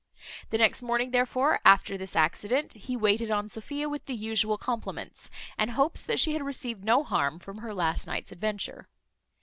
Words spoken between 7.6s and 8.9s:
last night's adventure.